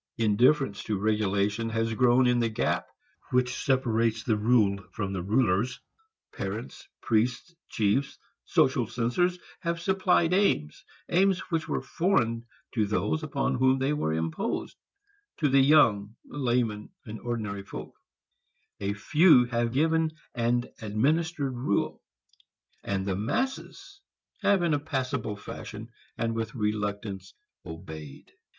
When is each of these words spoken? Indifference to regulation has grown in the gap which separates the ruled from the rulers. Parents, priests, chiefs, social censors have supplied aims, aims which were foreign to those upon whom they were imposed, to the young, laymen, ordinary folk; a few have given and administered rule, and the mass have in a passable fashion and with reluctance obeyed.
Indifference 0.17 0.81
to 0.85 0.97
regulation 0.97 1.69
has 1.69 1.93
grown 1.93 2.25
in 2.25 2.39
the 2.39 2.49
gap 2.49 2.87
which 3.29 3.63
separates 3.63 4.23
the 4.23 4.35
ruled 4.35 4.83
from 4.91 5.13
the 5.13 5.21
rulers. 5.21 5.79
Parents, 6.33 6.87
priests, 7.01 7.53
chiefs, 7.69 8.17
social 8.43 8.87
censors 8.87 9.37
have 9.59 9.79
supplied 9.79 10.33
aims, 10.33 10.83
aims 11.09 11.37
which 11.51 11.67
were 11.69 11.83
foreign 11.83 12.47
to 12.73 12.87
those 12.87 13.21
upon 13.21 13.53
whom 13.53 13.77
they 13.77 13.93
were 13.93 14.11
imposed, 14.11 14.75
to 15.37 15.47
the 15.47 15.59
young, 15.61 16.15
laymen, 16.25 16.89
ordinary 17.23 17.61
folk; 17.61 17.95
a 18.79 18.93
few 18.93 19.45
have 19.45 19.71
given 19.71 20.09
and 20.33 20.67
administered 20.81 21.53
rule, 21.53 22.01
and 22.83 23.05
the 23.05 23.15
mass 23.15 23.99
have 24.41 24.63
in 24.63 24.73
a 24.73 24.79
passable 24.79 25.35
fashion 25.35 25.91
and 26.17 26.33
with 26.33 26.55
reluctance 26.55 27.35
obeyed. 27.67 28.31